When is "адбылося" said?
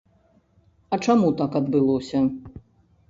1.63-2.27